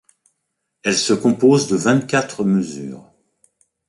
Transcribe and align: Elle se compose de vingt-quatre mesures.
Elle 0.81 0.97
se 0.97 1.13
compose 1.13 1.67
de 1.67 1.75
vingt-quatre 1.75 2.43
mesures. 2.43 3.05